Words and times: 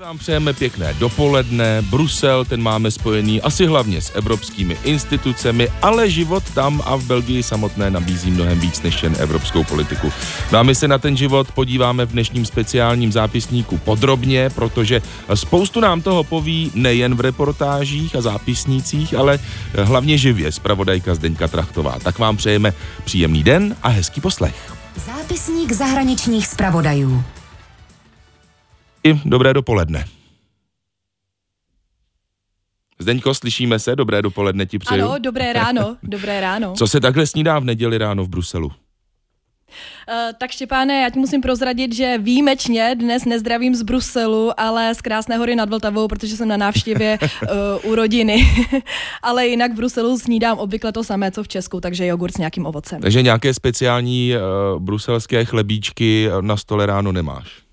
Vám 0.00 0.18
přejeme 0.18 0.52
pěkné 0.52 0.94
dopoledne. 0.94 1.82
Brusel, 1.82 2.44
ten 2.44 2.62
máme 2.62 2.90
spojený 2.90 3.42
asi 3.42 3.66
hlavně 3.66 4.02
s 4.02 4.12
evropskými 4.14 4.76
institucemi, 4.84 5.68
ale 5.82 6.10
život 6.10 6.44
tam 6.54 6.82
a 6.84 6.96
v 6.96 7.04
Belgii 7.04 7.42
samotné 7.42 7.90
nabízí 7.90 8.30
mnohem 8.30 8.60
víc 8.60 8.82
než 8.82 9.02
jen 9.02 9.16
evropskou 9.18 9.64
politiku. 9.64 10.12
No 10.52 10.58
a 10.58 10.62
my 10.62 10.74
se 10.74 10.88
na 10.88 10.98
ten 10.98 11.16
život 11.16 11.52
podíváme 11.52 12.06
v 12.06 12.12
dnešním 12.12 12.46
speciálním 12.46 13.12
zápisníku 13.12 13.78
podrobně, 13.78 14.50
protože 14.50 15.02
spoustu 15.34 15.80
nám 15.80 16.02
toho 16.02 16.24
poví 16.24 16.72
nejen 16.74 17.14
v 17.14 17.20
reportážích 17.20 18.16
a 18.16 18.20
zápisnících, 18.20 19.14
ale 19.14 19.38
hlavně 19.82 20.18
živě 20.18 20.52
zpravodajka 20.52 21.14
Zdeňka 21.14 21.48
Trachtová. 21.48 21.98
Tak 22.02 22.18
vám 22.18 22.36
přejeme 22.36 22.72
příjemný 23.04 23.42
den 23.42 23.76
a 23.82 23.88
hezký 23.88 24.20
poslech. 24.20 24.74
Zápisník 25.06 25.72
zahraničních 25.72 26.46
zpravodajů. 26.46 27.24
I 29.04 29.20
dobré 29.24 29.54
dopoledne. 29.54 30.04
Zdeňko, 32.98 33.34
slyšíme 33.34 33.78
se? 33.78 33.96
Dobré 33.96 34.22
dopoledne 34.22 34.66
ti 34.66 34.78
přeju. 34.78 35.04
Ano, 35.04 35.18
dobré 35.18 35.52
ráno, 35.52 35.96
dobré 36.02 36.40
ráno. 36.40 36.74
Co 36.76 36.86
se 36.86 37.00
takhle 37.00 37.26
snídá 37.26 37.58
v 37.58 37.64
neděli 37.64 37.98
ráno 37.98 38.24
v 38.24 38.28
Bruselu? 38.28 38.66
Uh, 38.66 38.72
tak 40.38 40.50
Štěpáne, 40.50 41.00
já 41.00 41.10
ti 41.10 41.18
musím 41.18 41.40
prozradit, 41.40 41.94
že 41.94 42.18
výjimečně 42.18 42.94
dnes 42.94 43.24
nezdravím 43.24 43.74
z 43.74 43.82
Bruselu, 43.82 44.60
ale 44.60 44.94
z 44.94 45.00
Krásné 45.00 45.36
hory 45.36 45.56
nad 45.56 45.68
Vltavou, 45.68 46.08
protože 46.08 46.36
jsem 46.36 46.48
na 46.48 46.56
návštěvě 46.56 47.18
uh, 47.82 47.90
u 47.90 47.94
rodiny. 47.94 48.46
ale 49.22 49.46
jinak 49.46 49.72
v 49.72 49.76
Bruselu 49.76 50.18
snídám 50.18 50.58
obvykle 50.58 50.92
to 50.92 51.04
samé, 51.04 51.30
co 51.30 51.42
v 51.42 51.48
Česku, 51.48 51.80
takže 51.80 52.06
jogurt 52.06 52.32
s 52.32 52.38
nějakým 52.38 52.66
ovocem. 52.66 53.00
Takže 53.00 53.22
nějaké 53.22 53.54
speciální 53.54 54.32
uh, 54.34 54.82
bruselské 54.82 55.44
chlebíčky 55.44 56.28
na 56.40 56.56
stole 56.56 56.86
ráno 56.86 57.12
nemáš? 57.12 57.69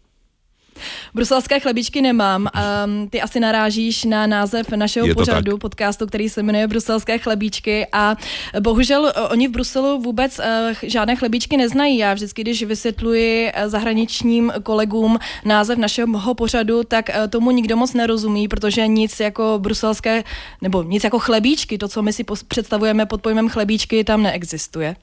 Bruselské 1.14 1.60
chlebičky 1.60 2.02
nemám. 2.02 2.48
Um, 2.86 3.10
ty 3.10 3.22
asi 3.22 3.40
narážíš 3.40 4.04
na 4.04 4.28
název 4.28 4.70
našeho 4.70 5.08
pořadu, 5.14 5.52
tak. 5.52 5.62
podcastu, 5.62 6.06
který 6.08 6.30
se 6.30 6.44
jmenuje 6.44 6.68
Bruselské 6.68 7.18
chlebičky 7.18 7.88
a 7.92 8.16
bohužel 8.60 9.02
uh, 9.02 9.32
oni 9.32 9.48
v 9.48 9.52
Bruselu 9.52 10.02
vůbec 10.02 10.40
uh, 10.40 10.46
žádné 10.84 11.16
chlebičky 11.16 11.58
neznají. 11.58 11.98
Já 11.98 12.14
vždycky, 12.14 12.42
když 12.42 12.64
vysvětluji 12.64 13.52
zahraničním 13.66 14.54
kolegům 14.64 15.20
název 15.46 15.78
našeho 15.78 16.34
pořadu, 16.34 16.84
tak 16.84 17.10
uh, 17.10 17.28
tomu 17.28 17.52
nikdo 17.52 17.78
moc 17.78 17.94
nerozumí, 17.94 18.48
protože 18.48 18.88
nic 18.88 19.20
jako 19.20 19.60
bruselské, 19.62 20.24
nebo 20.62 20.84
nic 20.84 21.04
jako 21.04 21.20
chlebíčky, 21.20 21.78
to, 21.78 21.88
co 21.88 22.02
my 22.02 22.14
si 22.14 22.24
představujeme 22.48 23.06
pod 23.06 23.22
pojmem 23.22 23.50
chlebíčky, 23.50 24.04
tam 24.04 24.24
neexistuje. 24.24 24.96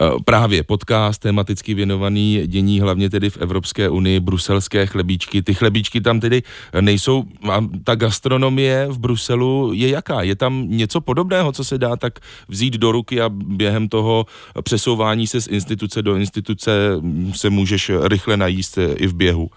Uh, 0.00 0.22
právě 0.24 0.62
podcast 0.62 1.22
tematicky 1.22 1.74
věnovaný 1.74 2.42
dění 2.46 2.80
hlavně 2.80 3.10
tedy 3.10 3.30
v 3.30 3.36
Evropské 3.36 3.88
unii, 3.88 4.20
bruselské 4.20 4.86
chlebíčky. 4.86 5.09
Ty 5.18 5.54
chlebíčky 5.54 6.00
tam 6.00 6.20
tedy 6.20 6.42
nejsou, 6.80 7.24
a 7.50 7.64
ta 7.84 7.94
gastronomie 7.94 8.86
v 8.90 8.98
Bruselu 8.98 9.70
je 9.74 9.88
jaká? 9.88 10.22
Je 10.22 10.36
tam 10.36 10.64
něco 10.68 11.00
podobného, 11.00 11.52
co 11.52 11.64
se 11.64 11.78
dá 11.78 11.96
tak 11.96 12.18
vzít 12.48 12.74
do 12.74 12.92
ruky 12.92 13.20
a 13.20 13.28
během 13.28 13.88
toho 13.88 14.26
přesouvání 14.62 15.26
se 15.26 15.40
z 15.40 15.46
instituce 15.46 16.02
do 16.02 16.16
instituce 16.16 16.70
se 17.32 17.50
můžeš 17.50 17.90
rychle 18.02 18.36
najíst 18.36 18.78
i 18.78 19.06
v 19.06 19.14
běhu? 19.14 19.50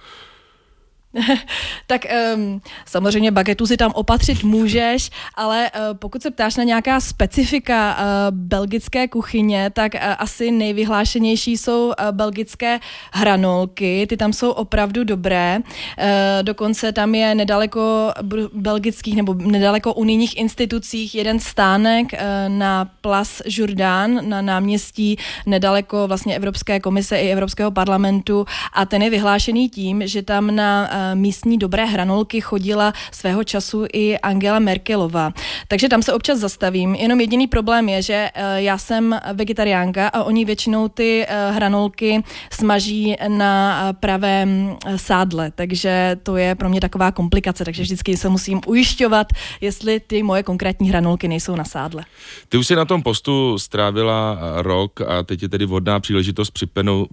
tak 1.88 2.06
um, 2.36 2.61
samozřejmě 2.86 3.31
bagetu 3.31 3.67
si 3.67 3.78
tam 3.78 3.92
opatřit 3.95 4.44
můžeš, 4.44 5.09
ale 5.36 5.72
uh, 5.75 5.97
pokud 5.97 6.22
se 6.22 6.31
ptáš 6.31 6.56
na 6.56 6.64
nějaká 6.64 7.00
specifika 7.00 7.97
uh, 7.97 8.38
belgické 8.38 9.08
kuchyně, 9.08 9.69
tak 9.69 9.94
uh, 9.94 10.00
asi 10.17 10.52
nejvyhlášenější 10.52 11.58
jsou 11.58 11.86
uh, 11.86 11.94
belgické 12.11 12.80
hranolky, 13.14 14.06
ty 14.09 14.17
tam 14.17 14.34
jsou 14.34 14.52
opravdu 14.52 15.03
dobré. 15.03 15.59
Uh, 15.59 16.06
dokonce 16.41 16.91
tam 16.91 17.16
je 17.16 17.36
nedaleko 17.36 18.14
belgických 18.53 19.16
nebo 19.16 19.34
nedaleko 19.34 19.94
unijních 19.94 20.38
institucích 20.38 21.16
jeden 21.16 21.39
stánek 21.39 22.08
uh, 22.14 22.19
na 22.47 22.89
Place 23.02 23.44
Jourdan 23.45 24.30
na 24.30 24.41
náměstí 24.41 25.18
nedaleko 25.46 26.07
vlastně 26.07 26.35
Evropské 26.35 26.79
komise 26.79 27.18
i 27.18 27.31
Evropského 27.31 27.72
parlamentu 27.72 28.46
a 28.73 28.85
ten 28.85 29.02
je 29.02 29.09
vyhlášený 29.09 29.69
tím, 29.69 30.07
že 30.07 30.22
tam 30.22 30.56
na 30.56 30.90
uh, 30.91 31.03
místní 31.14 31.58
dobré 31.58 31.86
hranolky 31.86 32.41
chodila 32.41 32.94
svého 33.12 33.44
času 33.44 33.86
i 33.94 34.18
Angela 34.18 34.59
Merkelová. 34.59 35.34
Takže 35.68 35.90
tam 35.90 36.03
se 36.03 36.14
občas 36.14 36.40
zastavím. 36.40 36.96
Jenom 36.96 37.22
jediný 37.22 37.47
problém 37.47 37.90
je, 37.90 38.02
že 38.02 38.30
já 38.56 38.78
jsem 38.78 39.19
vegetariánka 39.34 40.08
a 40.08 40.24
oni 40.24 40.46
většinou 40.46 40.88
ty 40.88 41.25
hranolky 41.52 42.24
smaží 42.52 43.16
na 43.28 43.78
pravém 44.00 44.78
sádle, 44.96 45.52
takže 45.56 46.18
to 46.24 46.38
je 46.38 46.56
pro 46.56 46.69
mě 46.69 46.81
taková 46.81 47.12
komplikace, 47.12 47.66
takže 47.66 47.84
vždycky 47.84 48.18
se 48.18 48.30
musím 48.30 48.62
ujišťovat, 48.66 49.28
jestli 49.62 50.00
ty 50.00 50.24
moje 50.24 50.44
konkrétní 50.44 50.90
hranolky 50.90 51.28
nejsou 51.28 51.56
na 51.56 51.64
sádle. 51.64 52.06
Ty 52.50 52.58
už 52.58 52.68
si 52.68 52.75
na 52.75 52.85
tom 52.85 53.03
postu 53.03 53.59
strávila 53.59 54.40
rok 54.58 55.02
a 55.02 55.24
teď 55.24 55.41
je 55.41 55.50
tedy 55.50 55.66
vhodná 55.66 56.00
příležitost 56.00 56.53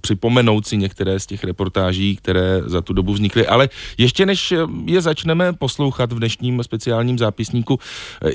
připomenout 0.01 0.67
si 0.67 0.77
některé 0.77 1.21
z 1.21 1.27
těch 1.27 1.45
reportáží, 1.45 2.17
které 2.17 2.63
za 2.67 2.81
tu 2.81 2.93
dobu 2.93 3.13
vznikly, 3.13 3.47
ale 3.47 3.69
ještě 3.99 4.27
než 4.27 4.55
je 4.87 5.01
začneme 5.01 5.53
poslouchat 5.53 6.13
v 6.13 6.19
dnešním 6.19 6.63
speciálním 6.63 7.19
zápisníku, 7.19 7.79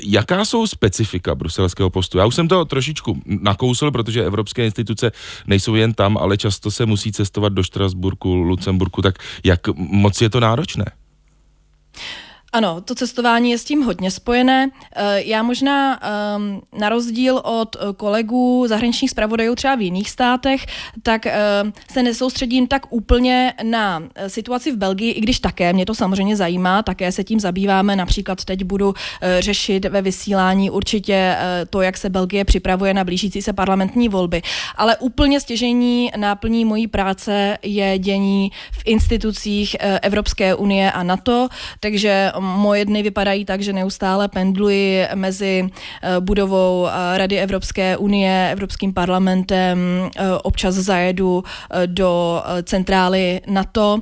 jaká 0.02 0.44
jsou 0.44 0.66
specifika 0.66 1.34
bruselského 1.34 1.90
postu? 1.90 2.18
Já 2.18 2.26
už 2.26 2.34
jsem 2.34 2.48
to 2.48 2.64
trošičku 2.64 3.22
nakousl, 3.26 3.90
protože 3.90 4.24
evropské 4.24 4.64
instituce 4.64 5.12
nejsou 5.46 5.74
jen 5.74 5.94
tam, 5.94 6.18
ale 6.18 6.36
často 6.36 6.70
se 6.70 6.86
musí 6.86 7.12
cestovat 7.12 7.52
do 7.52 7.62
Štrasburku, 7.62 8.34
Lucemburku, 8.34 9.02
tak 9.02 9.18
jak 9.44 9.68
moc 9.76 10.20
je 10.20 10.30
to 10.30 10.40
náročné? 10.40 10.84
Ano, 12.56 12.80
to 12.80 12.94
cestování 12.94 13.50
je 13.50 13.58
s 13.58 13.64
tím 13.64 13.82
hodně 13.82 14.10
spojené. 14.10 14.70
Já 15.16 15.42
možná 15.42 16.00
um, 16.36 16.62
na 16.78 16.88
rozdíl 16.88 17.42
od 17.44 17.76
kolegů 17.96 18.64
zahraničních 18.68 19.10
zpravodajů 19.10 19.54
třeba 19.54 19.74
v 19.74 19.80
jiných 19.80 20.10
státech, 20.10 20.66
tak 21.02 21.26
uh, 21.26 21.70
se 21.92 22.02
nesoustředím 22.02 22.66
tak 22.66 22.92
úplně 22.92 23.52
na 23.62 24.02
situaci 24.26 24.72
v 24.72 24.76
Belgii, 24.76 25.12
i 25.12 25.20
když 25.20 25.40
také 25.40 25.72
mě 25.72 25.86
to 25.86 25.94
samozřejmě 25.94 26.36
zajímá, 26.36 26.82
také 26.82 27.12
se 27.12 27.24
tím 27.24 27.40
zabýváme. 27.40 27.96
Například 27.96 28.44
teď 28.44 28.64
budu 28.64 28.94
řešit 29.40 29.84
ve 29.84 30.02
vysílání 30.02 30.70
určitě 30.70 31.36
to, 31.70 31.82
jak 31.82 31.96
se 31.96 32.10
Belgie 32.10 32.44
připravuje 32.44 32.94
na 32.94 33.04
blížící 33.04 33.42
se 33.42 33.52
parlamentní 33.52 34.08
volby. 34.08 34.42
Ale 34.76 34.96
úplně 34.96 35.40
stěžení 35.40 36.10
náplní 36.16 36.64
mojí 36.64 36.86
práce 36.86 37.58
je 37.62 37.98
dění 37.98 38.50
v 38.72 38.82
institucích 38.84 39.76
Evropské 40.02 40.54
unie 40.54 40.92
a 40.92 41.02
NATO, 41.02 41.48
takže 41.80 42.32
moje 42.46 42.84
dny 42.84 43.02
vypadají 43.02 43.44
tak, 43.44 43.60
že 43.60 43.72
neustále 43.72 44.28
pendluji 44.28 45.06
mezi 45.14 45.68
budovou 46.20 46.88
Rady 47.16 47.38
Evropské 47.38 47.96
unie, 47.96 48.48
Evropským 48.52 48.92
parlamentem, 48.92 49.78
občas 50.42 50.74
zajedu 50.74 51.44
do 51.86 52.42
centrály 52.62 53.40
NATO 53.46 53.98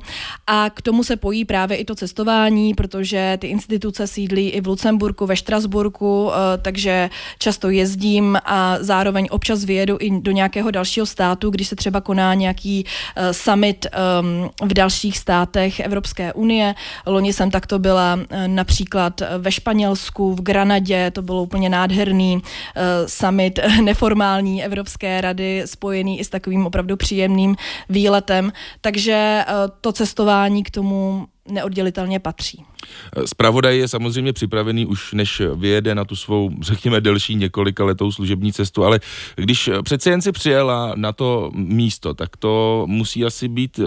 a 0.47 0.69
k 0.69 0.81
tomu 0.81 1.03
se 1.03 1.15
pojí 1.15 1.45
právě 1.45 1.77
i 1.77 1.85
to 1.85 1.95
cestování, 1.95 2.73
protože 2.73 3.37
ty 3.41 3.47
instituce 3.47 4.07
sídlí 4.07 4.49
i 4.49 4.61
v 4.61 4.67
Lucemburku, 4.67 5.25
ve 5.25 5.35
Štrasburku, 5.35 6.31
takže 6.61 7.09
často 7.39 7.69
jezdím 7.69 8.37
a 8.45 8.77
zároveň 8.79 9.27
občas 9.31 9.63
vyjedu 9.63 9.97
i 9.99 10.19
do 10.19 10.31
nějakého 10.31 10.71
dalšího 10.71 11.05
státu, 11.05 11.49
když 11.49 11.67
se 11.67 11.75
třeba 11.75 12.01
koná 12.01 12.33
nějaký 12.33 12.85
summit 13.31 13.87
v 14.63 14.73
dalších 14.73 15.17
státech 15.17 15.79
Evropské 15.79 16.33
unie. 16.33 16.75
Loni 17.05 17.33
jsem 17.33 17.51
takto 17.51 17.79
byla 17.79 18.19
například 18.47 19.21
ve 19.37 19.51
Španělsku, 19.51 20.35
v 20.35 20.41
Granadě, 20.41 21.11
to 21.11 21.21
bylo 21.21 21.43
úplně 21.43 21.69
nádherný 21.69 22.35
uh, 22.35 22.41
summit 23.05 23.59
neformální 23.83 24.63
Evropské 24.63 25.21
rady, 25.21 25.63
spojený 25.65 26.19
i 26.19 26.23
s 26.23 26.29
takovým 26.29 26.65
opravdu 26.65 26.97
příjemným 26.97 27.55
výletem. 27.89 28.51
Takže 28.81 29.45
to 29.81 29.91
cestování 29.91 30.63
k 30.63 30.71
tomu 30.71 31.27
neoddělitelně 31.47 32.19
patří. 32.19 32.63
Spravodaj 33.25 33.77
je 33.77 33.87
samozřejmě 33.87 34.33
připravený 34.33 34.85
už 34.85 35.13
než 35.13 35.41
vyjede 35.55 35.95
na 35.95 36.05
tu 36.05 36.15
svou, 36.15 36.51
řekněme, 36.61 37.01
delší 37.01 37.35
několika 37.35 37.85
letou 37.85 38.11
služební 38.11 38.53
cestu, 38.53 38.83
ale 38.83 38.99
když 39.35 39.69
přece 39.83 40.09
jen 40.09 40.21
si 40.21 40.31
přijela 40.31 40.93
na 40.95 41.11
to 41.11 41.51
místo, 41.53 42.13
tak 42.13 42.37
to 42.37 42.83
musí 42.87 43.25
asi 43.25 43.47
být 43.47 43.79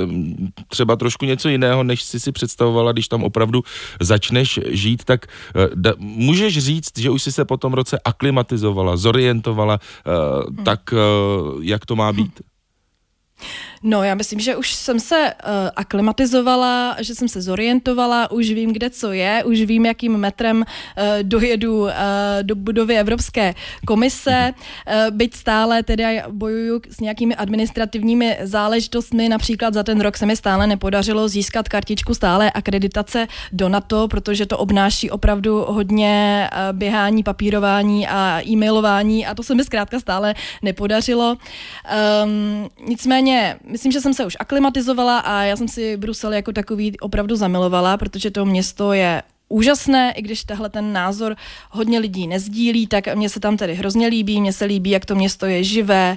třeba 0.68 0.96
trošku 0.96 1.24
něco 1.24 1.48
jiného, 1.48 1.82
než 1.82 2.02
si 2.02 2.20
si 2.20 2.32
představovala, 2.32 2.92
když 2.92 3.08
tam 3.08 3.24
opravdu 3.24 3.62
začneš 4.00 4.60
žít, 4.70 5.04
tak 5.04 5.26
da, 5.74 5.92
můžeš 5.98 6.58
říct, 6.58 6.98
že 6.98 7.10
už 7.10 7.22
si 7.22 7.32
se 7.32 7.44
po 7.44 7.56
tom 7.56 7.72
roce 7.72 7.98
aklimatizovala, 8.04 8.96
zorientovala, 8.96 9.78
hmm. 10.46 10.64
tak 10.64 10.94
jak 11.60 11.86
to 11.86 11.96
má 11.96 12.12
být? 12.12 12.40
No, 13.82 14.02
já 14.02 14.14
myslím, 14.14 14.40
že 14.40 14.56
už 14.56 14.72
jsem 14.74 15.00
se 15.00 15.16
uh, 15.16 15.50
aklimatizovala, 15.76 16.96
že 17.00 17.14
jsem 17.14 17.28
se 17.28 17.42
zorientovala, 17.42 18.30
už 18.30 18.50
vím, 18.50 18.72
kde 18.72 18.90
co 18.90 19.12
je, 19.12 19.44
už 19.44 19.60
vím, 19.60 19.86
jakým 19.86 20.16
metrem 20.16 20.56
uh, 20.56 21.04
dojedu 21.22 21.80
uh, 21.80 21.90
do 22.42 22.54
budovy 22.54 22.98
Evropské 22.98 23.54
komise, 23.86 24.52
uh, 24.52 25.16
byť 25.16 25.34
stále 25.34 25.82
tedy 25.82 26.22
bojuju 26.30 26.80
s 26.90 27.00
nějakými 27.00 27.34
administrativními 27.34 28.38
záležitostmi, 28.42 29.28
například 29.28 29.74
za 29.74 29.82
ten 29.82 30.00
rok 30.00 30.16
se 30.16 30.26
mi 30.26 30.36
stále 30.36 30.66
nepodařilo 30.66 31.28
získat 31.28 31.68
kartičku 31.68 32.14
stále 32.14 32.50
akreditace 32.50 33.26
do 33.52 33.68
NATO, 33.68 34.08
protože 34.08 34.46
to 34.46 34.58
obnáší 34.58 35.10
opravdu 35.10 35.64
hodně 35.68 36.48
uh, 36.52 36.78
běhání, 36.78 37.22
papírování 37.22 38.08
a 38.08 38.42
e-mailování 38.46 39.26
a 39.26 39.34
to 39.34 39.42
se 39.42 39.54
mi 39.54 39.64
zkrátka 39.64 40.00
stále 40.00 40.34
nepodařilo. 40.62 41.36
Um, 42.24 42.68
nicméně 42.88 43.56
myslím, 43.68 43.92
že 43.92 44.00
jsem 44.00 44.14
se 44.14 44.26
už 44.26 44.36
aklimatizovala 44.40 45.18
a 45.18 45.42
já 45.42 45.56
jsem 45.56 45.68
si 45.68 45.96
Brusel 45.96 46.32
jako 46.32 46.52
takový 46.52 47.00
opravdu 47.00 47.36
zamilovala, 47.36 47.96
protože 47.96 48.30
to 48.30 48.44
město 48.44 48.92
je 48.92 49.22
úžasné, 49.48 50.12
i 50.12 50.22
když 50.22 50.44
tahle 50.44 50.68
ten 50.68 50.92
názor 50.92 51.36
hodně 51.70 51.98
lidí 51.98 52.26
nezdílí, 52.26 52.86
tak 52.86 53.16
mně 53.16 53.28
se 53.28 53.40
tam 53.40 53.56
tedy 53.56 53.74
hrozně 53.74 54.06
líbí, 54.06 54.40
mně 54.40 54.52
se 54.52 54.64
líbí, 54.64 54.90
jak 54.90 55.06
to 55.06 55.14
město 55.14 55.46
je 55.46 55.64
živé, 55.64 56.16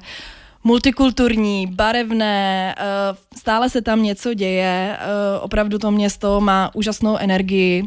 multikulturní, 0.64 1.68
barevné, 1.68 2.76
eh, 2.78 2.84
stále 3.38 3.70
se 3.70 3.82
tam 3.82 4.04
něco 4.04 4.34
děje, 4.34 4.98
eh, 5.00 5.40
opravdu 5.40 5.78
to 5.78 5.92
město 5.92 6.42
má 6.42 6.72
úžasnou 6.74 7.18
energii. 7.18 7.84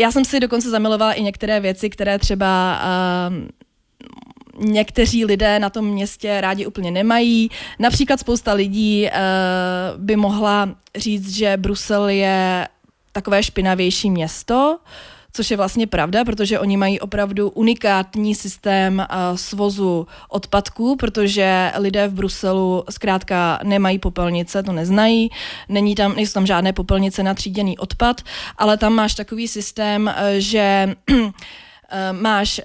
Já 0.00 0.10
jsem 0.10 0.24
si 0.24 0.40
dokonce 0.40 0.70
zamilovala 0.70 1.12
i 1.12 1.22
některé 1.22 1.60
věci, 1.60 1.90
které 1.90 2.18
třeba 2.18 2.80
eh, 2.82 3.61
někteří 4.58 5.24
lidé 5.24 5.58
na 5.58 5.70
tom 5.70 5.84
městě 5.86 6.40
rádi 6.40 6.66
úplně 6.66 6.90
nemají. 6.90 7.50
Například 7.78 8.20
spousta 8.20 8.52
lidí 8.52 9.06
uh, 9.06 10.02
by 10.02 10.16
mohla 10.16 10.68
říct, 10.96 11.30
že 11.30 11.56
Brusel 11.56 12.08
je 12.08 12.68
takové 13.12 13.42
špinavější 13.42 14.10
město, 14.10 14.78
což 15.32 15.50
je 15.50 15.56
vlastně 15.56 15.86
pravda, 15.86 16.24
protože 16.24 16.58
oni 16.58 16.76
mají 16.76 17.00
opravdu 17.00 17.50
unikátní 17.50 18.34
systém 18.34 18.98
uh, 18.98 19.36
svozu 19.36 20.06
odpadků, 20.28 20.96
protože 20.96 21.72
lidé 21.78 22.08
v 22.08 22.14
Bruselu 22.14 22.84
zkrátka 22.90 23.60
nemají 23.62 23.98
popelnice, 23.98 24.62
to 24.62 24.72
neznají, 24.72 25.30
není 25.68 25.94
tam, 25.94 26.16
nejsou 26.16 26.32
tam 26.32 26.46
žádné 26.46 26.72
popelnice 26.72 27.22
na 27.22 27.34
tříděný 27.34 27.78
odpad, 27.78 28.20
ale 28.58 28.76
tam 28.76 28.92
máš 28.92 29.14
takový 29.14 29.48
systém, 29.48 30.06
uh, 30.06 30.12
že 30.38 30.94
máš 32.12 32.60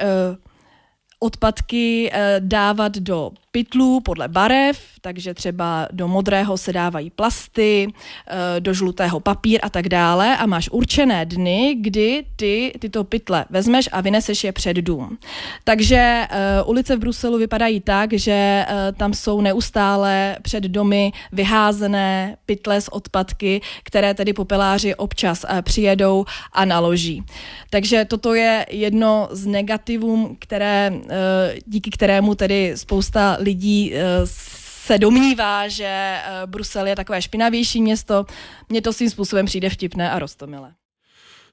odpadky 1.19 2.11
dávat 2.39 2.97
do 2.97 3.31
pytlů 3.57 3.99
podle 3.99 4.27
barev, 4.27 4.79
takže 5.01 5.33
třeba 5.33 5.87
do 5.91 6.07
modrého 6.07 6.57
se 6.57 6.73
dávají 6.73 7.09
plasty, 7.09 7.87
eh, 7.87 8.59
do 8.59 8.73
žlutého 8.73 9.19
papír 9.19 9.59
a 9.63 9.69
tak 9.69 9.89
dále 9.89 10.37
a 10.37 10.45
máš 10.45 10.69
určené 10.69 11.25
dny, 11.25 11.75
kdy 11.81 12.25
ty 12.35 12.73
tyto 12.79 13.03
pytle 13.03 13.45
vezmeš 13.49 13.89
a 13.91 14.01
vyneseš 14.01 14.43
je 14.43 14.51
před 14.51 14.77
dům. 14.77 15.17
Takže 15.63 16.27
uh, 16.61 16.69
ulice 16.69 16.95
v 16.95 16.99
Bruselu 16.99 17.37
vypadají 17.37 17.79
tak, 17.79 18.13
že 18.13 18.65
uh, 18.65 18.97
tam 18.97 19.13
jsou 19.13 19.41
neustále 19.41 20.37
před 20.41 20.63
domy 20.63 21.11
vyházené 21.31 22.37
pytle 22.45 22.81
s 22.81 22.93
odpadky, 22.93 23.61
které 23.83 24.13
tedy 24.13 24.33
popeláři 24.33 24.95
občas 24.95 25.45
přijedou 25.61 26.25
a 26.53 26.65
naloží. 26.65 27.23
Takže 27.69 28.05
toto 28.05 28.33
je 28.33 28.65
jedno 28.69 29.29
z 29.31 29.45
negativů, 29.45 30.35
které, 30.39 30.93
díky 31.65 31.89
kterému 31.89 32.35
tedy 32.35 32.73
spousta 32.75 33.37
lidí 33.47 33.91
eh, 33.93 34.01
se 34.27 34.97
domnívá, 34.97 35.67
že 35.67 35.87
eh, 35.87 36.21
Brusel 36.45 36.87
je 36.87 36.95
takové 36.95 37.21
špinavější 37.21 37.81
město. 37.81 38.25
Mně 38.69 38.81
to 38.81 38.93
svým 38.93 39.09
způsobem 39.09 39.45
přijde 39.45 39.69
vtipné 39.69 40.11
a 40.11 40.19
rostomilé. 40.19 40.73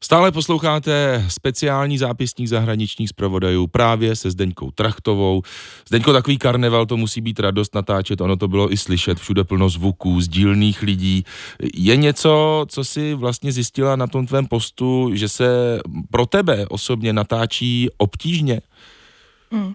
Stále 0.00 0.32
posloucháte 0.32 1.24
speciální 1.28 1.98
zápisník 1.98 2.48
zahraničních 2.48 3.08
zpravodajů 3.08 3.66
právě 3.66 4.16
se 4.16 4.30
Zdeňkou 4.30 4.70
Trachtovou. 4.70 5.42
Zdeňko, 5.88 6.12
takový 6.12 6.38
karneval, 6.38 6.86
to 6.86 6.96
musí 6.96 7.20
být 7.20 7.40
radost 7.40 7.74
natáčet, 7.74 8.20
ono 8.20 8.36
to 8.36 8.48
bylo 8.48 8.72
i 8.72 8.76
slyšet, 8.76 9.18
všude 9.18 9.44
plno 9.44 9.68
zvuků, 9.68 10.20
sdílných 10.20 10.82
lidí. 10.82 11.24
Je 11.74 11.96
něco, 11.96 12.64
co 12.68 12.84
si 12.84 13.14
vlastně 13.14 13.52
zjistila 13.52 13.96
na 13.96 14.06
tom 14.06 14.26
tvém 14.26 14.46
postu, 14.46 15.10
že 15.12 15.28
se 15.28 15.80
pro 16.10 16.26
tebe 16.26 16.66
osobně 16.68 17.12
natáčí 17.12 17.88
obtížně? 17.96 18.60
Hmm. 19.50 19.66
Uh, 19.66 19.72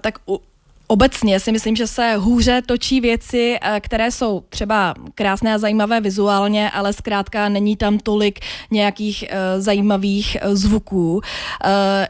tak 0.00 0.18
u, 0.28 0.40
Obecně 0.86 1.40
si 1.40 1.52
myslím, 1.52 1.76
že 1.76 1.86
se 1.86 2.14
hůře 2.16 2.62
točí 2.66 3.00
věci, 3.00 3.58
eh, 3.60 3.80
které 3.80 4.10
jsou 4.10 4.42
třeba 4.48 4.94
krásné 5.14 5.54
a 5.54 5.58
zajímavé 5.58 6.00
vizuálně, 6.00 6.70
ale 6.70 6.92
zkrátka 6.92 7.48
není 7.48 7.76
tam 7.76 7.98
tolik 7.98 8.40
nějakých 8.70 9.24
uh, 9.30 9.62
zajímavých 9.62 10.36
uh, 10.44 10.54
zvuků. 10.54 11.20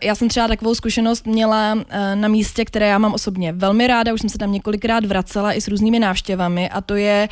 Já 0.02 0.14
jsem 0.14 0.28
třeba 0.28 0.48
takovou 0.48 0.74
zkušenost 0.74 1.26
měla 1.26 1.78
na 2.14 2.28
místě, 2.28 2.64
které 2.64 2.86
já 2.86 2.98
mám 2.98 3.14
osobně 3.14 3.52
velmi 3.52 3.86
ráda, 3.86 4.12
už 4.12 4.20
jsem 4.20 4.30
se 4.30 4.38
tam 4.38 4.52
několikrát 4.52 5.04
vracela 5.04 5.52
i 5.52 5.60
s 5.60 5.68
různými 5.68 5.98
návštěvami 5.98 6.70
a 6.70 6.80
to 6.80 6.94
je 6.94 7.28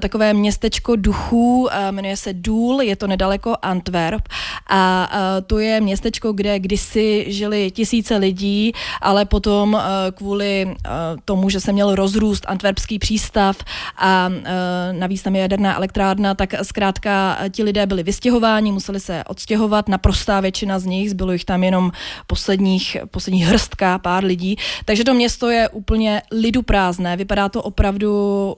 takové 0.00 0.34
městečko 0.34 0.96
duchů, 0.96 1.68
jmenuje 1.90 2.16
se 2.16 2.32
Důl, 2.32 2.80
je 2.80 2.96
to 2.96 3.06
nedaleko 3.06 3.54
Antwerp 3.62 4.28
a 4.70 5.10
to 5.46 5.58
je 5.58 5.80
městečko, 5.80 6.32
kde 6.32 6.58
kdysi 6.58 7.24
žili 7.28 7.70
tisíce 7.70 8.16
lidí, 8.16 8.72
ale 9.00 9.24
potom 9.24 9.80
kvůli 10.14 10.76
Eh, 10.85 10.85
tomu, 11.24 11.50
že 11.50 11.60
se 11.60 11.72
měl 11.72 11.94
rozrůst 11.94 12.44
antwerpský 12.48 12.98
přístav 12.98 13.56
a 13.98 14.30
eh, 14.32 14.92
navíc 14.92 15.22
tam 15.22 15.36
je 15.36 15.42
jaderná 15.42 15.76
elektrárna, 15.76 16.34
tak 16.34 16.54
zkrátka 16.62 17.38
ti 17.50 17.62
lidé 17.62 17.86
byli 17.86 18.02
vystěhováni, 18.02 18.72
museli 18.72 19.00
se 19.00 19.24
odstěhovat, 19.24 19.88
naprostá 19.88 20.40
většina 20.40 20.78
z 20.78 20.84
nich, 20.84 21.14
bylo 21.14 21.32
jich 21.32 21.44
tam 21.44 21.64
jenom 21.64 21.92
posledních, 22.26 22.96
posledních 23.10 23.46
hrstka, 23.46 23.98
pár 23.98 24.24
lidí, 24.24 24.56
takže 24.84 25.04
to 25.04 25.14
město 25.14 25.50
je 25.50 25.68
úplně 25.68 26.22
lidu 26.32 26.62
prázdné, 26.62 27.16
vypadá 27.16 27.48
to 27.48 27.62
opravdu 27.62 28.56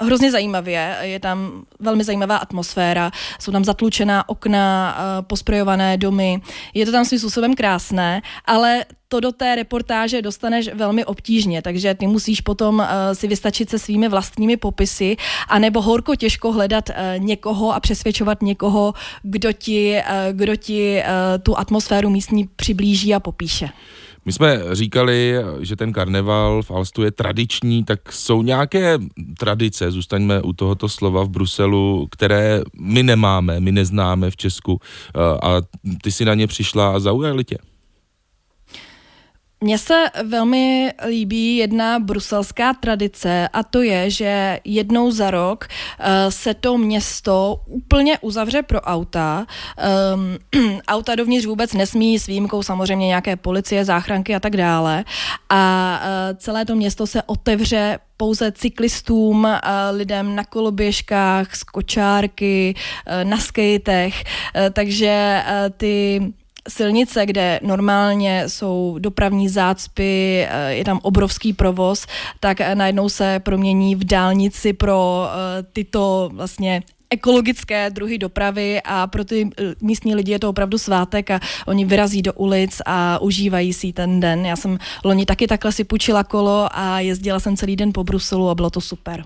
hrozně 0.00 0.30
zajímavě, 0.30 0.96
je 1.00 1.20
tam 1.20 1.62
velmi 1.80 2.04
zajímavá 2.04 2.36
atmosféra, 2.36 3.10
jsou 3.40 3.52
tam 3.52 3.64
zatlučená 3.64 4.28
okna, 4.28 4.96
eh, 4.98 5.22
posprejované 5.22 5.96
domy, 5.96 6.40
je 6.74 6.86
to 6.86 6.92
tam 6.92 7.04
svým 7.04 7.18
způsobem 7.18 7.54
krásné, 7.54 8.22
ale 8.44 8.84
to 9.08 9.20
do 9.20 9.32
té 9.32 9.54
reportáže 9.54 10.22
dostaneš 10.22 10.70
velmi 10.74 11.04
obtížně, 11.04 11.62
takže 11.62 11.94
ty 11.94 12.06
musíš 12.06 12.40
potom 12.40 12.78
uh, 12.78 12.86
si 13.12 13.28
vystačit 13.28 13.70
se 13.70 13.78
svými 13.78 14.08
vlastními 14.08 14.56
popisy, 14.56 15.16
anebo 15.48 15.82
horko 15.82 16.16
těžko 16.16 16.52
hledat 16.52 16.88
uh, 16.88 16.94
někoho 17.24 17.74
a 17.74 17.80
přesvědčovat 17.80 18.42
někoho, 18.42 18.94
kdo 19.22 19.52
ti, 19.52 19.96
uh, 19.98 20.36
kdo 20.36 20.56
ti 20.56 21.02
uh, 21.02 21.42
tu 21.42 21.58
atmosféru 21.58 22.10
místní 22.10 22.48
přiblíží 22.56 23.14
a 23.14 23.20
popíše. 23.20 23.68
My 24.24 24.32
jsme 24.32 24.60
říkali, 24.72 25.34
že 25.60 25.76
ten 25.76 25.92
karneval 25.92 26.62
v 26.62 26.70
Alstu 26.70 27.02
je 27.02 27.10
tradiční, 27.10 27.84
tak 27.84 28.12
jsou 28.12 28.42
nějaké 28.42 28.98
tradice, 29.38 29.90
zůstaňme 29.90 30.42
u 30.42 30.52
tohoto 30.52 30.88
slova 30.88 31.24
v 31.24 31.28
Bruselu, 31.28 32.08
které 32.10 32.62
my 32.80 33.02
nemáme, 33.02 33.60
my 33.60 33.72
neznáme 33.72 34.30
v 34.30 34.36
Česku 34.36 34.80
a 35.42 35.56
ty 36.02 36.12
si 36.12 36.24
na 36.24 36.34
ně 36.34 36.46
přišla 36.46 36.94
a 36.94 36.98
zaujali 36.98 37.44
tě? 37.44 37.58
Mně 39.64 39.78
se 39.78 40.04
velmi 40.24 40.92
líbí 41.08 41.56
jedna 41.56 41.98
bruselská 41.98 42.74
tradice 42.74 43.48
a 43.52 43.62
to 43.62 43.82
je, 43.82 44.10
že 44.10 44.60
jednou 44.64 45.10
za 45.10 45.30
rok 45.30 45.68
uh, 45.68 46.06
se 46.28 46.54
to 46.54 46.78
město 46.78 47.60
úplně 47.66 48.18
uzavře 48.18 48.62
pro 48.62 48.80
auta. 48.80 49.46
Um, 50.14 50.78
auta 50.88 51.14
dovnitř 51.14 51.46
vůbec 51.46 51.72
nesmí 51.72 52.18
s 52.18 52.26
výjimkou 52.26 52.62
samozřejmě 52.62 53.06
nějaké 53.06 53.36
policie, 53.36 53.84
záchranky 53.84 54.34
a 54.34 54.40
tak 54.40 54.56
dále. 54.56 55.04
A 55.50 56.00
uh, 56.00 56.36
celé 56.36 56.64
to 56.64 56.76
město 56.76 57.06
se 57.06 57.22
otevře 57.22 57.98
pouze 58.16 58.52
cyklistům, 58.52 59.44
uh, 59.44 59.50
lidem 59.90 60.36
na 60.36 60.44
koloběžkách, 60.44 61.56
z 61.56 61.64
kočárky, 61.64 62.74
na 63.24 63.36
skatech, 63.36 64.14
uh, 64.24 64.70
takže 64.72 65.42
ty 65.76 66.20
silnice, 66.68 67.26
kde 67.26 67.60
normálně 67.62 68.48
jsou 68.48 68.96
dopravní 68.98 69.48
zácpy, 69.48 70.46
eh, 70.48 70.74
je 70.74 70.84
tam 70.84 71.00
obrovský 71.02 71.52
provoz, 71.52 72.06
tak 72.40 72.60
eh, 72.60 72.74
najednou 72.74 73.08
se 73.08 73.40
promění 73.40 73.94
v 73.94 74.04
dálnici 74.04 74.72
pro 74.72 75.28
eh, 75.28 75.62
tyto 75.72 76.30
vlastně 76.32 76.82
ekologické 77.10 77.90
druhy 77.90 78.18
dopravy 78.18 78.80
a 78.84 79.06
pro 79.06 79.24
ty 79.24 79.50
místní 79.80 80.14
lidi 80.14 80.32
je 80.32 80.38
to 80.38 80.48
opravdu 80.48 80.78
svátek 80.78 81.30
a 81.30 81.40
oni 81.66 81.84
vyrazí 81.84 82.22
do 82.22 82.32
ulic 82.32 82.82
a 82.86 83.18
užívají 83.18 83.72
si 83.72 83.92
ten 83.92 84.20
den. 84.20 84.46
Já 84.46 84.56
jsem 84.56 84.78
loni 85.04 85.26
taky 85.26 85.46
takhle 85.46 85.72
si 85.72 85.84
půjčila 85.84 86.24
kolo 86.24 86.68
a 86.72 87.00
jezdila 87.00 87.40
jsem 87.40 87.56
celý 87.56 87.76
den 87.76 87.92
po 87.92 88.04
Bruselu 88.04 88.50
a 88.50 88.54
bylo 88.54 88.70
to 88.70 88.80
super. 88.80 89.24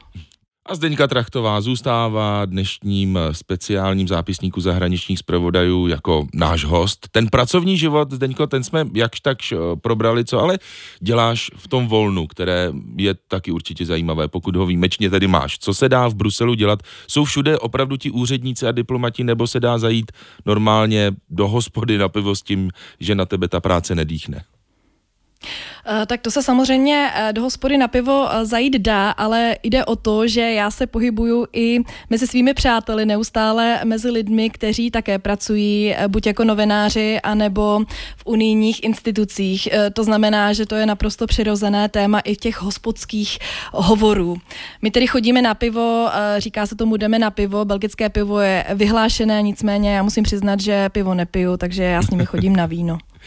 A 0.68 0.74
Zdeňka 0.74 1.06
Trachtová 1.06 1.60
zůstává 1.60 2.44
dnešním 2.44 3.16
eh, 3.16 3.34
speciálním 3.34 4.08
zápisníku 4.08 4.60
zahraničních 4.60 5.18
zpravodajů 5.18 5.86
jako 5.86 6.26
náš 6.34 6.64
host. 6.64 7.08
Ten 7.10 7.28
pracovní 7.28 7.78
život, 7.78 8.10
Zdeňko, 8.10 8.46
ten 8.46 8.64
jsme 8.64 8.86
jakž 8.94 9.20
takž 9.20 9.52
eh, 9.52 9.56
probrali, 9.80 10.24
co 10.24 10.40
ale 10.40 10.58
děláš 11.00 11.50
v 11.56 11.68
tom 11.68 11.86
volnu, 11.86 12.26
které 12.26 12.72
je 12.96 13.14
taky 13.28 13.52
určitě 13.52 13.86
zajímavé, 13.86 14.28
pokud 14.28 14.56
ho 14.56 14.66
výjimečně 14.66 15.10
tedy 15.10 15.26
máš. 15.26 15.58
Co 15.58 15.74
se 15.74 15.88
dá 15.88 16.08
v 16.08 16.14
Bruselu 16.14 16.54
dělat? 16.54 16.82
Jsou 17.06 17.24
všude 17.24 17.58
opravdu 17.58 17.96
ti 17.96 18.10
úředníci 18.10 18.66
a 18.66 18.72
diplomati, 18.72 19.24
nebo 19.24 19.46
se 19.46 19.60
dá 19.60 19.78
zajít 19.78 20.12
normálně 20.46 21.12
do 21.30 21.48
hospody 21.48 21.98
na 21.98 22.08
pivo 22.08 22.34
s 22.34 22.42
tím, 22.42 22.70
že 23.00 23.14
na 23.14 23.24
tebe 23.24 23.48
ta 23.48 23.60
práce 23.60 23.94
nedýchne? 23.94 24.44
Eh, 25.90 26.06
tak 26.06 26.20
to 26.20 26.30
se 26.30 26.42
samozřejmě 26.42 27.10
eh, 27.14 27.32
do 27.32 27.42
hospody 27.42 27.78
na 27.78 27.88
pivo 27.88 28.28
eh, 28.30 28.46
zajít 28.46 28.76
dá, 28.78 29.10
ale 29.10 29.56
jde 29.62 29.84
o 29.84 29.96
to, 29.96 30.28
že 30.28 30.40
já 30.40 30.70
se 30.70 30.86
pohybuju 30.86 31.46
i 31.52 31.80
mezi 32.10 32.26
svými 32.26 32.54
přáteli, 32.54 33.06
neustále 33.06 33.80
mezi 33.84 34.10
lidmi, 34.10 34.50
kteří 34.50 34.90
také 34.90 35.18
pracují 35.18 35.94
buď 36.08 36.26
jako 36.26 36.44
novináři, 36.44 37.20
anebo 37.20 37.80
v 38.16 38.26
unijních 38.26 38.84
institucích. 38.84 39.68
To 39.92 40.04
znamená, 40.04 40.52
že 40.52 40.66
to 40.66 40.74
je 40.74 40.86
naprosto 40.86 41.26
přirozené 41.26 41.88
téma 41.88 42.20
i 42.20 42.34
v 42.34 42.38
těch 42.38 42.62
hospodských 42.62 43.38
hovorů. 43.72 44.36
My 44.82 44.90
tedy 44.90 45.06
chodíme 45.06 45.42
na 45.42 45.54
pivo, 45.54 46.08
říká 46.38 46.66
se 46.66 46.76
tomu 46.76 46.96
jdeme 46.96 47.18
na 47.18 47.30
pivo, 47.30 47.64
belgické 47.64 48.08
pivo 48.08 48.40
je 48.40 48.64
vyhlášené, 48.74 49.42
nicméně 49.42 49.94
já 49.94 50.02
musím 50.02 50.24
přiznat, 50.24 50.60
že 50.60 50.88
pivo 50.88 51.14
nepiju, 51.14 51.56
takže 51.56 51.82
já 51.82 52.02
s 52.02 52.10
nimi 52.10 52.26
chodím 52.26 52.56
na 52.56 52.66
víno. 52.66 52.98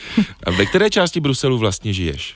A 0.43 0.51
ve 0.51 0.65
které 0.65 0.89
části 0.89 1.19
Bruselu 1.19 1.57
vlastně 1.57 1.93
žiješ? 1.93 2.35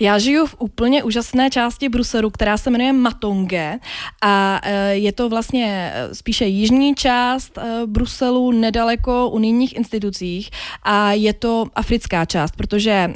Já 0.00 0.18
žiju 0.18 0.46
v 0.46 0.56
úplně 0.58 1.02
úžasné 1.02 1.50
části 1.50 1.88
Bruselu, 1.88 2.30
která 2.30 2.56
se 2.56 2.70
jmenuje 2.70 2.92
Matonge 2.92 3.78
a 4.22 4.60
e, 4.62 4.94
je 4.94 5.12
to 5.12 5.28
vlastně 5.28 5.92
e, 5.94 6.14
spíše 6.14 6.44
jižní 6.44 6.94
část 6.94 7.58
e, 7.58 7.86
Bruselu, 7.86 8.52
nedaleko 8.52 9.28
unijních 9.28 9.76
institucích 9.76 10.50
a 10.82 11.12
je 11.12 11.32
to 11.32 11.66
africká 11.74 12.24
část, 12.24 12.56
protože 12.56 13.12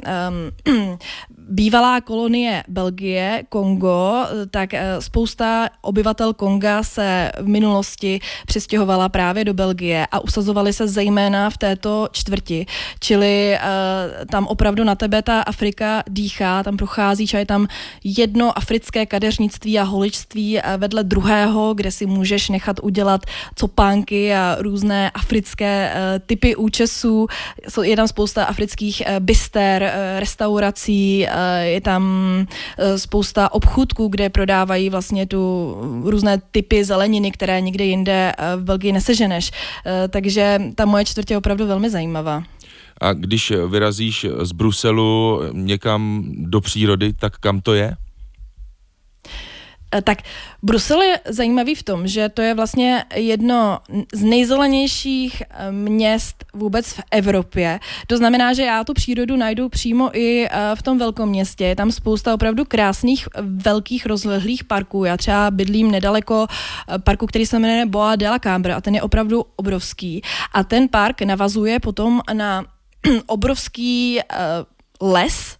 um, 0.67 0.97
bývalá 1.49 2.01
kolonie 2.01 2.63
Belgie, 2.67 3.43
Kongo, 3.49 4.25
tak 4.51 4.73
eh, 4.73 5.01
spousta 5.01 5.69
obyvatel 5.81 6.33
Konga 6.33 6.83
se 6.83 7.31
v 7.41 7.47
minulosti 7.47 8.19
přestěhovala 8.47 9.09
právě 9.09 9.45
do 9.45 9.53
Belgie 9.53 10.07
a 10.11 10.19
usazovali 10.19 10.73
se 10.73 10.87
zejména 10.87 11.49
v 11.49 11.57
této 11.57 12.07
čtvrti. 12.11 12.65
Čili 12.99 13.55
uh, 13.55 14.25
tam 14.25 14.47
opravdu 14.47 14.83
na 14.83 14.95
tebe 14.95 15.21
ta 15.21 15.41
Afrika 15.41 16.03
dýchá, 16.09 16.63
tam 16.63 16.77
procházíš 16.77 17.33
a 17.33 17.39
je 17.39 17.45
tam 17.45 17.67
jedno 18.03 18.57
africké 18.57 19.05
kadeřnictví 19.05 19.79
a 19.79 19.83
holičství 19.83 20.59
eh, 20.59 20.77
vedle 20.77 21.03
druhého, 21.03 21.73
kde 21.73 21.91
si 21.91 22.05
můžeš 22.05 22.49
nechat 22.49 22.79
udělat 22.83 23.21
copánky 23.55 24.35
a 24.35 24.57
různé 24.59 25.11
africké 25.11 25.93
typy 26.25 26.55
účesů. 26.55 27.27
Je 27.81 27.95
tam 27.95 28.07
spousta 28.07 28.45
afrických 28.45 29.03
byster, 29.19 29.93
restaurací, 30.19 31.27
Eh, 31.32 31.32
je 31.61 31.81
tam 31.81 32.03
eh, 32.77 32.97
spousta 32.97 33.53
obchůdků, 33.53 34.07
kde 34.07 34.29
prodávají 34.29 34.89
vlastně 34.89 35.25
tu 35.25 35.75
různé 36.03 36.41
typy 36.51 36.83
zeleniny, 36.85 37.31
které 37.31 37.61
nikde 37.61 37.85
jinde 37.85 38.31
eh, 38.37 38.55
v 38.55 38.63
Belgii 38.63 38.91
neseženeš. 38.91 39.51
Takže 40.09 40.61
ta 40.75 40.85
moje 40.85 41.05
čtvrtě 41.05 41.33
je 41.33 41.37
opravdu 41.37 41.67
velmi 41.67 41.89
zajímavá. 41.89 42.43
A 43.01 43.13
když 43.13 43.53
vyrazíš 43.69 44.25
z 44.41 44.51
Bruselu 44.51 45.41
někam 45.51 46.23
do 46.27 46.61
přírody, 46.61 47.13
tak 47.13 47.37
kam 47.37 47.61
to 47.61 47.73
je? 47.73 47.95
Eh, 49.93 50.01
tak 50.01 50.17
Brusel 50.63 51.01
je 51.01 51.19
zajímavý 51.29 51.75
v 51.75 51.83
tom, 51.83 52.07
že 52.07 52.29
to 52.29 52.41
je 52.41 52.53
vlastně 52.53 53.03
jedno 53.15 53.79
z 54.13 54.23
nejzelenějších 54.23 55.43
eh, 55.49 55.71
měst 55.71 56.45
vůbec 56.53 56.93
v 56.93 57.01
Evropě. 57.11 57.79
To 58.07 58.17
znamená, 58.17 58.53
že 58.53 58.63
já 58.63 58.83
tu 58.83 58.93
přírodu 58.93 59.35
najdu 59.35 59.69
přímo 59.69 60.17
i 60.17 60.45
eh, 60.45 60.75
v 60.75 60.81
tom 60.81 60.97
velkom 60.97 61.29
městě. 61.29 61.65
Je 61.65 61.75
tam 61.75 61.91
spousta 61.91 62.33
opravdu 62.33 62.65
krásných, 62.65 63.27
velkých, 63.41 64.05
rozlehlých 64.05 64.63
parků. 64.63 65.05
Já 65.05 65.17
třeba 65.17 65.51
bydlím 65.51 65.91
nedaleko 65.91 66.47
parku, 67.03 67.25
který 67.25 67.45
se 67.45 67.59
jmenuje 67.59 67.85
Boa 67.85 68.15
de 68.15 68.29
la 68.29 68.39
Cambre 68.39 68.75
a 68.75 68.81
ten 68.81 68.95
je 68.95 69.01
opravdu 69.01 69.45
obrovský. 69.55 70.21
A 70.53 70.63
ten 70.63 70.87
park 70.89 71.21
navazuje 71.21 71.79
potom 71.79 72.21
na 72.33 72.65
obrovský 73.25 74.19
les, 75.01 75.57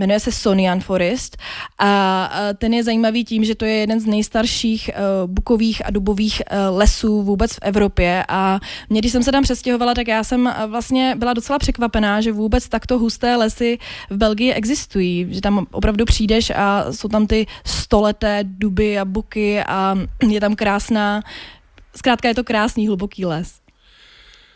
jmenuje 0.00 0.20
se 0.20 0.32
Sonian 0.32 0.80
Forest 0.80 1.36
a 1.78 2.30
ten 2.58 2.74
je 2.74 2.84
zajímavý 2.84 3.24
tím, 3.24 3.44
že 3.44 3.54
to 3.54 3.64
je 3.64 3.74
jeden 3.74 4.00
z 4.00 4.06
nejstarších 4.06 4.90
uh, 4.90 5.30
bukových 5.30 5.86
a 5.86 5.90
dubových 5.90 6.42
uh, 6.42 6.78
lesů 6.78 7.22
vůbec 7.22 7.52
v 7.52 7.58
Evropě 7.62 8.24
a 8.28 8.60
mě, 8.88 9.00
když 9.00 9.12
jsem 9.12 9.22
se 9.22 9.32
tam 9.32 9.42
přestěhovala, 9.42 9.94
tak 9.94 10.08
já 10.08 10.24
jsem 10.24 10.46
uh, 10.46 10.70
vlastně 10.70 11.14
byla 11.18 11.32
docela 11.32 11.58
překvapená, 11.58 12.20
že 12.20 12.32
vůbec 12.32 12.68
takto 12.68 12.98
husté 12.98 13.36
lesy 13.36 13.78
v 14.10 14.16
Belgii 14.16 14.52
existují, 14.52 15.26
že 15.30 15.40
tam 15.40 15.66
opravdu 15.70 16.04
přijdeš 16.04 16.50
a 16.50 16.92
jsou 16.92 17.08
tam 17.08 17.26
ty 17.26 17.46
stoleté 17.64 18.40
duby 18.44 18.98
a 18.98 19.04
buky 19.04 19.62
a 19.62 19.96
je 20.28 20.40
tam 20.40 20.56
krásná, 20.56 21.22
zkrátka 21.96 22.28
je 22.28 22.34
to 22.34 22.44
krásný 22.44 22.86
hluboký 22.86 23.26
les. 23.26 23.60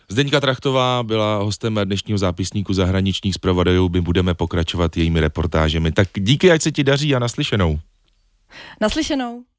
Zdeňka 0.08 0.40
Trachtová 0.40 1.02
byla 1.02 1.36
hostem 1.36 1.80
dnešního 1.84 2.18
zápisníku 2.18 2.74
zahraničních 2.74 3.34
zpravodajů. 3.34 3.88
My 3.88 4.00
budeme 4.00 4.34
pokračovat 4.34 4.96
jejími 4.96 5.20
reportážemi. 5.20 5.92
Tak 5.92 6.08
díky, 6.18 6.50
ať 6.50 6.62
se 6.62 6.72
ti 6.72 6.84
daří 6.84 7.14
a 7.14 7.18
naslyšenou. 7.18 7.78
Naslyšenou. 8.80 9.44